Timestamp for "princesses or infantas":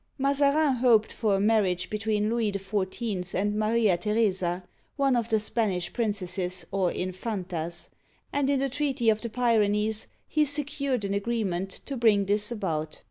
5.93-7.89